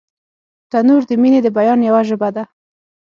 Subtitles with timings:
[0.71, 2.43] تنور د مینې د بیان یوه ژبه ده